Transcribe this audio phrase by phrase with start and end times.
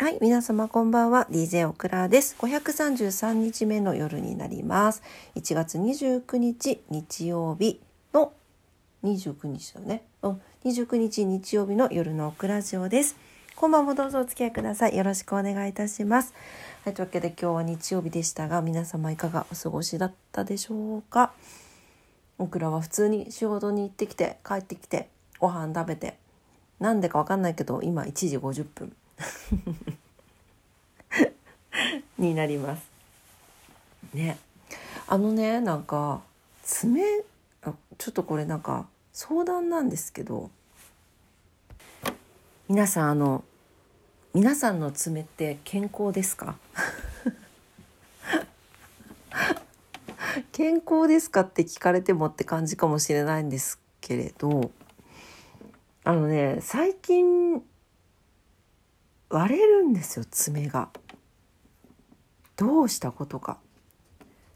[0.00, 1.26] はい、皆様こんばんは。
[1.30, 2.34] DJ オクラです。
[2.38, 5.02] 533日目の夜になります。
[5.34, 7.82] 1月29日日曜日
[8.14, 8.32] の
[9.04, 10.04] 29日だね。
[10.22, 13.14] うん、29日日曜日の夜のオクラジオです。
[13.56, 14.96] 今晩もどうぞお付き合いください。
[14.96, 16.32] よろしくお願いいたします。
[16.86, 21.34] はい、というわけで今日は日曜日でしたが、皆様いかがお過ごしだったでしょうか？
[22.38, 26.16] オクラは普通に仕事に行ってきて帰ってきてご飯食べて
[26.78, 28.96] なんでかわかんないけど今1時50分
[32.18, 32.82] になります。
[34.14, 34.38] ね。
[35.06, 36.22] あのねなんか
[36.62, 37.02] 爪
[37.98, 40.50] ちょっとこれなんか相談なんですけど
[42.68, 43.44] 皆さんあの
[44.32, 46.56] 皆さんの爪って健康ですか？
[50.52, 54.70] 健康ですかって聞かれてもって感じかもしれないんですけれど
[56.04, 57.62] あのね最近
[59.30, 60.90] 割れるんですよ爪が。
[62.56, 63.58] どうしたことか。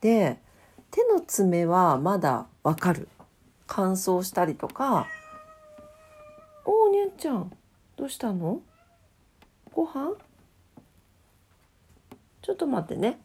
[0.00, 0.38] で
[0.90, 3.08] 手の爪はまだわかる。
[3.66, 5.06] 乾燥したりとか
[6.64, 7.50] 「おおにゃんちゃん
[7.96, 8.60] どうしたの？
[9.72, 10.14] ご飯？
[12.42, 13.18] ちょっと待ってね。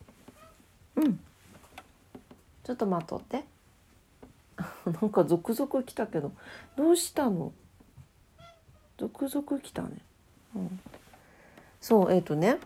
[0.96, 1.20] うん。
[2.64, 3.44] ちょっと待っとって。
[5.02, 6.32] なんか続々来たけど。
[6.76, 7.54] どうしたの？
[8.98, 9.98] 続々来たね、
[11.82, 12.58] そうえっ、ー、とね。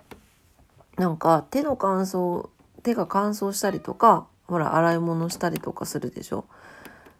[0.97, 2.49] なんか手の乾燥
[2.83, 6.45] 手が乾燥したりとかほら洗い物したりとかするでしょ。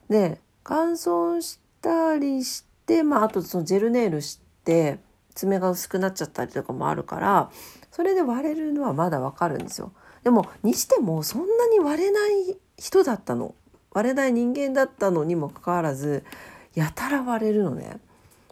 [0.09, 4.99] で乾燥したりしてまああとそのジェルネイルして
[5.33, 7.49] 爪が薄くなっちゃったりとかもあるから
[7.91, 9.91] それで割れるのはまだわかるんですよ。
[10.23, 13.55] でもにしてもそんなに割れない人だったの。
[13.91, 16.25] 割れない人間だったのにもかかわらず
[16.73, 17.99] やたら割れるのね。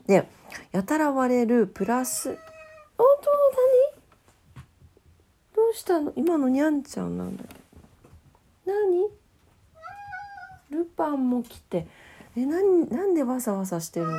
[0.07, 0.27] で
[0.71, 2.37] やたら割れるプラス
[3.03, 3.29] 「本当
[4.55, 4.63] 何？
[5.55, 6.13] どうしたの？
[6.15, 7.59] 今のにゃんちゃんなんだけど。
[8.65, 9.09] 何？
[10.69, 11.85] ルパンも来て。
[12.37, 14.13] え何なんでわさわさしてるの？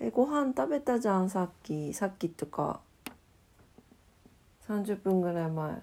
[0.00, 1.92] えご飯食べたじゃんさっき。
[1.92, 2.80] さっきとか
[4.66, 5.82] 30分ぐらい前。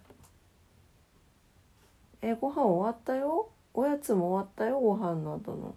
[2.24, 3.50] えご飯終わったよ？
[3.76, 4.80] おやつも終わったよ？
[4.80, 5.76] ご飯の後の。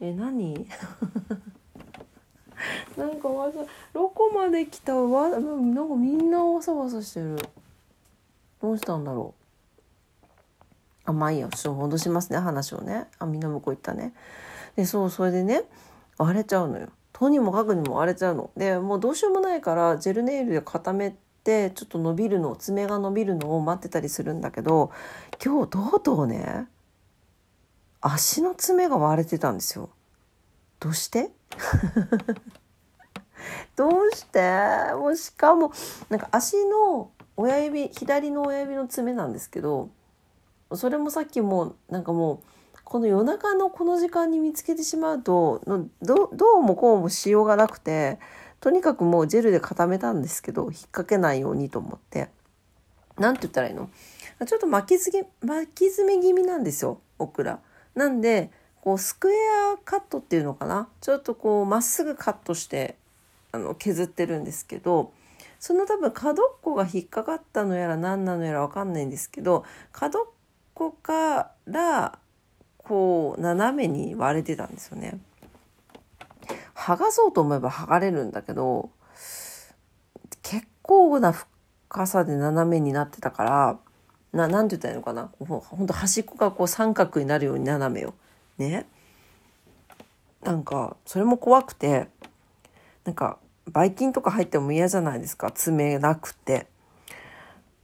[0.00, 0.66] え何？
[2.96, 3.60] なんかわざ
[3.92, 7.36] どこまで来たわなんかみんなわさわさしてる。
[8.60, 9.46] どうしたんだろう。
[11.04, 13.06] あまあいいやちょっと戻しますね話をね。
[13.18, 14.12] あみんな向こう行ったね。
[14.74, 15.64] でそうそれでね
[16.18, 16.88] 割れちゃうのよ。
[17.12, 18.50] とにもかくにも割れちゃうの。
[18.56, 24.90] でもうどうしようもないからジェルネイルで固めてちょっと伸びるの爪が伸びるのを待ってたりするんだけど
[25.42, 26.66] 今日とうとうね
[28.00, 29.88] 足の爪が割れてたんですよ。
[30.80, 31.30] どうして？
[33.76, 34.40] どうして？
[34.94, 35.72] もうしかも
[36.08, 39.90] なんか足の親指左の親指の爪なんですけど
[40.74, 42.38] それもさっきもなんかもう
[42.84, 45.60] この夜中のこの時間に見つけてしまうと
[46.02, 48.18] どどうもこうもしようがなくて
[48.60, 52.28] とにかくもうジェルで固めたんですけど引っ掛けないようにと思って。
[53.18, 53.88] 何て言ったらいいの？
[54.46, 55.00] ちょっと巻き
[55.40, 57.60] 巻き爪気味なんですよオクラ。
[57.94, 58.50] なんで
[58.86, 59.34] こうスクエ
[59.74, 60.86] アカットっていうのかな？
[61.00, 62.94] ちょっとこうまっすぐカットして
[63.50, 65.12] あの削ってるんですけど
[65.58, 70.26] その多分角っこが引っかかったのやら何なのやら分かんないんですけど角っ
[70.72, 72.16] こから
[72.78, 75.18] こう斜めに割れてたんですよね。
[76.76, 78.90] 剥がそうと思えば剥がれるんだけど
[80.44, 83.78] 結構な深さで斜めになってたから
[84.32, 85.28] ななんて言ったらいいのかな？
[85.40, 88.14] ほんと端っこがこう三角になるように斜めよ。
[88.58, 88.86] ね。
[90.42, 92.08] なんかそれも怖くて
[93.04, 93.38] なんか
[93.70, 96.66] ばい菌とか入っても嫌じゃないですか爪なくて。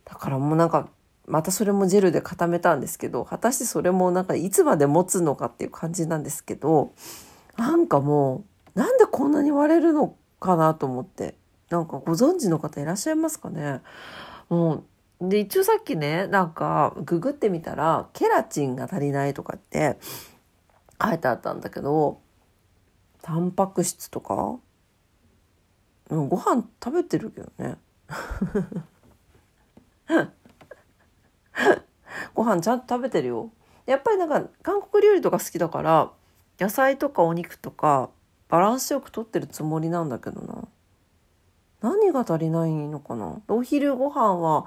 [0.04, 0.88] だからもうなんか
[1.26, 6.92] またそれもジェルで固めたんですけど果たしてそれもなんかいつまで持つのかっていう感じなんですけど
[7.56, 8.44] なんかも
[8.74, 11.34] うなんでこんなに割れるのかなと思って
[11.70, 13.80] なんかご存知の方いらっしゃいますかね
[14.48, 14.84] も
[15.20, 19.98] うで一応さっきねなんかググってみたらケラチンが足りないとかって
[21.02, 22.20] 書いてあったんだけど
[23.22, 24.58] タンパク質とか？
[26.10, 27.76] うんご飯食べてるけどね。
[32.34, 33.50] ご飯ちゃんと食べてるよ。
[33.86, 36.10] やっぱりなんか韓国料理とか好きだから
[36.58, 38.10] 野菜とかお肉とか
[38.48, 40.68] バランスよくとってるつもりなんだけどな。
[41.80, 43.40] 何が足りないのかな？
[43.48, 44.66] お昼ご飯は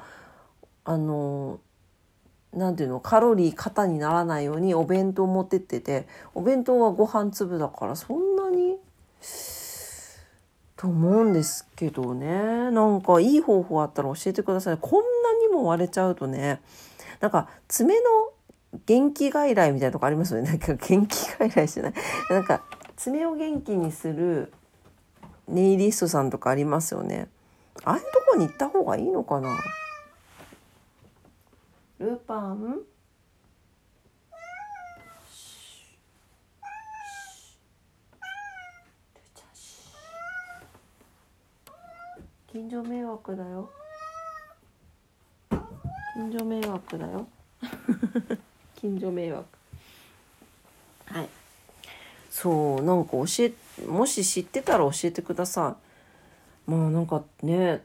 [0.84, 1.60] あの
[2.56, 8.78] なんていうのカロリー過にならないようにお弁当持ってっててお弁当はご飯粒だからそんなに
[10.78, 12.72] と思うんですけどね。
[12.72, 14.78] なんかいい方法あったら教えてください。
[14.80, 16.62] こんなにも割れちゃうとね
[17.19, 18.02] なんか爪の
[18.86, 20.50] 元気外来みたいなとこありますよね。
[20.50, 21.94] なんか元気外来じゃない。
[22.30, 22.62] なんか
[22.96, 24.54] 爪を元気にする
[25.48, 27.28] ネイリストさんとかありますよね。
[27.84, 29.50] ああいうとこに行った方がいいのかな？
[31.98, 32.82] ルパン
[42.52, 43.70] 近所迷惑だよ。
[46.14, 47.28] 近所迷惑だよ。
[48.76, 49.44] 近所迷惑。
[51.06, 51.30] はい。
[52.30, 53.54] そうなんか教え
[53.86, 55.78] もし知ってたら教えてくださ
[56.68, 56.72] い。
[56.72, 57.84] まあなんかね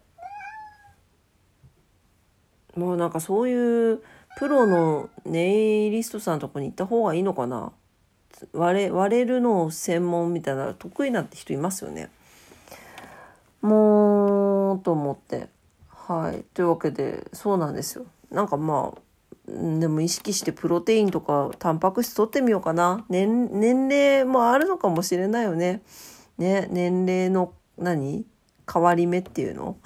[2.77, 4.03] もうなんかそういう
[4.39, 7.73] プロのネイリストさんのとこに行った方がいいのかな？
[8.53, 12.11] 割れ割れるの専門みたいな得意なって人いますよね。
[13.61, 15.49] もうと思って。
[15.89, 16.45] はい。
[16.55, 18.07] というわけでそうなんですよ。
[18.31, 19.01] なんかまあ
[19.51, 23.05] でも意識してプロテインとかタンパク質取ってみようかな。
[23.09, 25.83] 年年齢もあるのかもしれないよね。
[26.39, 28.25] ね年齢の何？
[28.73, 29.77] 変わり目っていうの？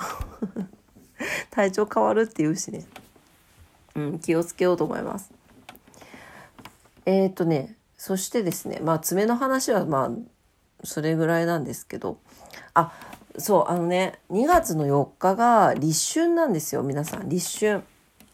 [1.50, 2.85] 体調変わるっていうしね。
[3.94, 5.31] うん気をつけようと思います。
[7.06, 10.11] えっ、ー、とねそしてですねまあ爪の話はまあ
[10.85, 12.19] それぐらいなんですけど。
[12.75, 12.93] あ
[13.38, 17.29] そうあのね2月の4日が立春なんですよ皆さん。
[17.29, 17.82] 立春。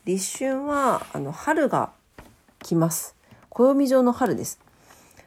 [0.04, 1.92] 立春はあの春が
[2.62, 3.14] 来ます。
[3.50, 4.58] 暦上の春です。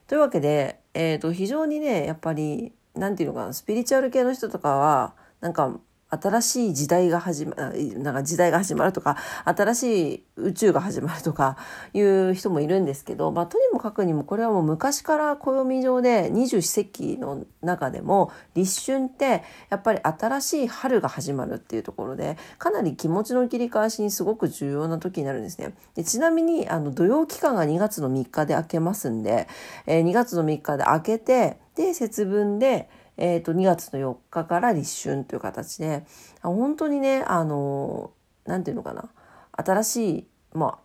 [0.07, 5.80] というわけで、えーと、非常にねやっぱり何て言うのかなスピリチュアル系の人とかはなんか
[6.21, 11.57] 新しい時代が始まる、なんか時代が始まるとか、新しい宇宙が始まるとか
[11.94, 25.74] いう人もいるんですけど、まあ、とにもかくにもこれはもう昔から暦上で二十四節気の中でも立春ってやっぱり新しい春が始まるっていうところで、かなり気持ちの切り返しにすごく重要な時になるんですね。
[25.95, 29.48] でちなみに、あの、土曜期間が2月の3日で明けますんで、
[29.86, 36.04] えー、2月の3日で明けて、で、節分で、えー、と2月の4日から立春という形で
[36.42, 38.12] 本当にねあの
[38.45, 39.10] 何て言うのかな。
[39.56, 40.80] 新しい、ま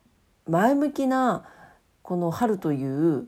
[0.46, 1.44] あ、前向きな
[2.02, 3.26] この春という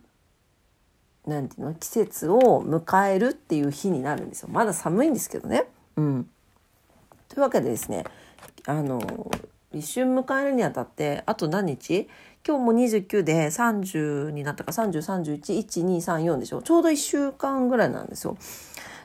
[1.26, 4.48] なんていうの季節を迎えるっていう日になるんですよ。
[4.50, 5.64] まだ寒いんですけどね。
[5.96, 6.30] うん、
[7.28, 8.04] というわけでですね
[8.66, 9.00] あの
[9.72, 12.08] 立春迎えるにあたってあと何日？
[12.46, 16.62] 今日も29で30になったか30311234でしょ。
[16.62, 18.36] ちょうど1週間ぐらいなんですよ。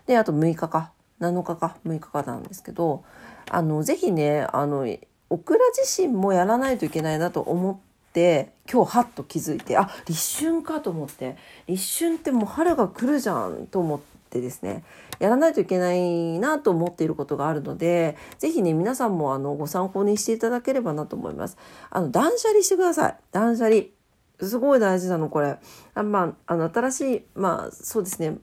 [0.07, 3.03] で、あと6日か、7日か、6日かなんですけど、
[3.49, 4.87] あの、ぜひね、あの、
[5.29, 7.77] オクラ自身もやらないといけないなと思っ
[8.13, 11.35] て、今日はっと気づいて、あ、立春かと思って、
[11.67, 14.83] 立春ってもう春が来るじゃんと思って、ですね
[15.19, 21.57] やらないといけないなと思っていることがあるので是非ね皆さんもあのご参考にしていただければなと思います。
[21.89, 23.83] あの断捨離してください断捨離
[24.41, 25.57] すごい大事なのこれ
[25.93, 28.37] あまああの新しいまあそうですね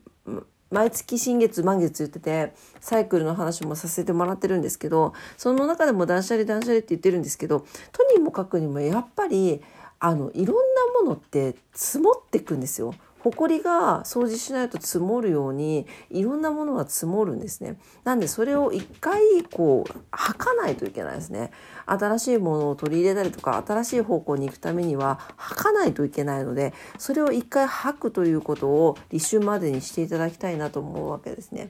[0.71, 9.63] 毎月新月満月言っててサイクルの話もさせてもらってるんですけどその中でも断捨離断捨離って言ってるんですけどとにもかくにもやっぱり
[10.01, 12.95] あのいろんなものって積もってくんですよ。
[13.31, 17.77] 埃が掃除しないと積もるようにいろんなものが積もるんですね。
[18.05, 21.53] なんでそれを一回こう吐かないといけないですね。
[21.87, 31.69] 新しいものを取り入れたりとか新しい方向に行くためには吐かないといけないのでそれを一回吐くということを立春までにしていただきたいなと思うわけですね。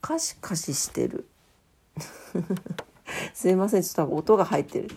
[0.00, 1.26] カシカシしてる。
[3.34, 4.88] すいませんちょっと音が入ってる。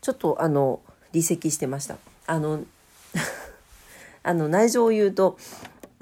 [0.00, 0.80] ちょっとあの
[1.12, 1.98] 離席してました。
[2.26, 2.60] あの
[4.26, 5.38] あの内情を言うと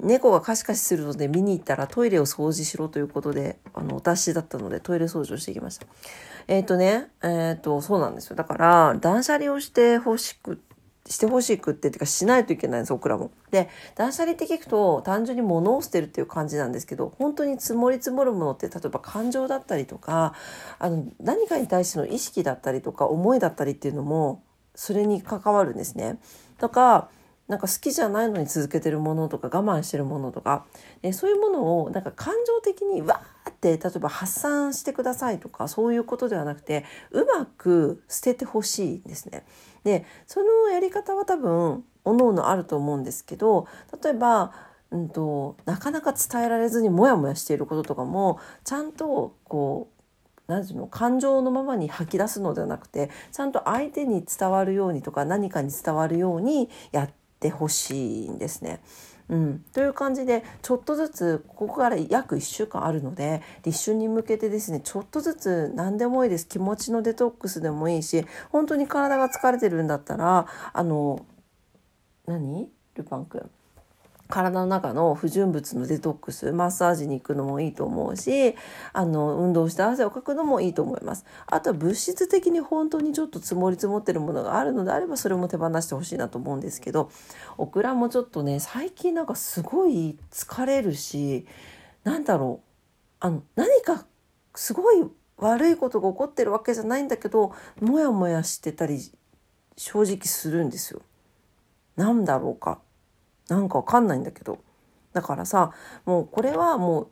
[0.01, 5.87] 猫がカシカシするので見に行ったらトイレを掃除しろということであのお達しだったのでトイレ掃除をしてきました。
[6.47, 10.61] えっ、ー、とねえっ、ー、とそうなんですよだから断捨離をしてほしく
[11.07, 13.31] してほしくってってかしないといけないんです僕らも。
[13.51, 20.33] で断捨離って聞くと単純に物を捨てるっていう感じなんですけど本当に積もり積もるものって例えば感情だったりとか
[20.79, 26.19] あの何かに対しての意識だったりとか思いだったりっていうのもそれに関わるんですね。
[26.57, 27.09] とか
[27.47, 30.65] なんか好きじゃないのに続けてるものとか我慢してるものとか、
[31.03, 39.45] えそういうものをなんか感情的にわーって例えば発散してくださいとかそういうことではなくてうまく捨ててほしいんですね。
[39.83, 43.67] でそのやり方は多分おのおのあると思うんですけど
[44.03, 44.51] 例えば
[44.91, 58.81] うんと、なかなか伝えられずにモヤモヤしていることとかもちゃんとこう何て言うの感情のままに吐き出すのではなくてちゃんと相手に伝わるようにとか何かに伝わるようにやってってほしいんですね。
[59.27, 66.47] うん、という感じでちょっとずつここから約1週間あるので立春に向けてですねちょっとずつ何でもいいです。
[66.47, 71.25] 気持ちのデトックスでもいいし本当に体が疲れてるんだったらあの
[72.27, 72.69] 何？
[72.95, 73.49] ルパン君。
[74.27, 78.55] 体の中の不純物のデトックスマッサージに行くのもいいと思うし
[78.91, 87.11] あの運動して汗をかくのもいいと思いますあとは物質的に本当にちょっと積もり積もってるものがあるのであればそれも手放してほしいなと思うんですけど
[87.57, 91.45] オクラもちょっとね最近なんかすごい疲れるし
[92.03, 92.65] なんだろう
[93.19, 94.05] あの何か
[94.55, 95.03] すごい
[95.37, 98.99] 悪いことが起こってるわけじゃないんだけどモヤモヤしてたり
[99.77, 101.01] 正直するんですよ。
[101.95, 102.79] なんだろうか
[103.49, 104.59] なんかわかんないんだけど。
[105.13, 105.71] だからさ
[106.05, 107.07] もうこれはもう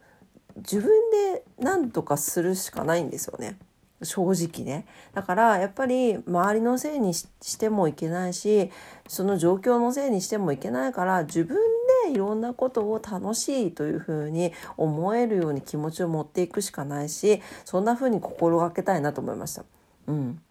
[0.58, 0.90] 自分
[1.34, 3.58] で何とかするしかないんですよね。
[4.04, 4.86] 正直ね。
[5.14, 8.70] だからやっぱり周りのせいにしてもいけないし
[9.08, 11.58] その状況のせいにしてもいけないから自分
[12.06, 19.64] でいろんなことを楽しいというふうに思えるように気持ちを持っていくしかないしそんなふうに心がけたいなと思いました。
[20.08, 20.42] うん。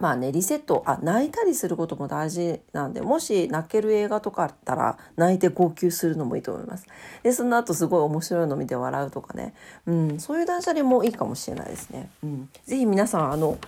[0.00, 6.86] まあね、リセット、あ、泣いたりすることも大事なんで、もし泣ける映画とかあったら、泣いて号泣するのもいいと思います。
[7.22, 9.54] で、その後すごい面白いの見て笑うとかね。
[9.86, 12.10] うん、そういう断捨離もいいかもしれないですね。
[12.22, 12.48] うん。
[12.66, 13.58] ぜひ皆さん、あの、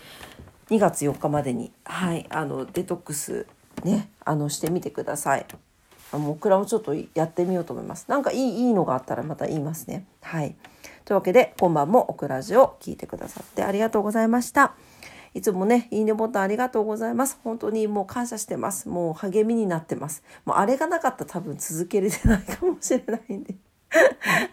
[0.71, 3.47] 2月4日までに、はい、あの、デトックス、
[3.85, 5.47] ね、あの、してみてください。
[6.13, 8.07] もう、クラもちょっとやってみようと思います。
[8.09, 10.07] なんかいい、いいのがあったらまた言いますね。
[10.23, 10.57] はい。
[11.05, 14.75] というわけで、今晩もオクラジを聞いてくださってありがとうございました。
[15.35, 17.39] いつもね、いいねボタンありがとうございます。
[17.45, 18.89] 本当にもう感謝してます。
[18.89, 20.23] もう励みになってます。
[20.45, 23.55] もうあれがなかったら多分続けれてないかもしれないんで。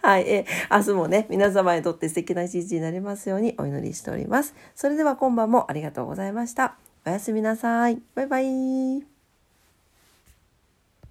[0.01, 4.55] はい、え明日もね、皆様にとって素敵な一日になりますようにお祈りしております。
[4.75, 6.77] それでは今晩もありがとうございました。
[7.05, 8.01] おやすみなさい。
[8.15, 9.14] バイバイ。